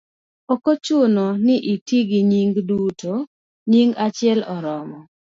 [0.53, 3.13] ok ochuno ni iti gi nyingi duto;
[3.69, 4.99] nying achiel oromo.